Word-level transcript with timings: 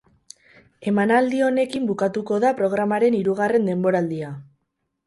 Emanaldi 0.91 1.43
honekin 1.49 1.85
bukatuko 1.91 2.41
da 2.47 2.53
programaren 2.63 3.21
hirugarren 3.21 3.73
denboraldia. 3.73 4.35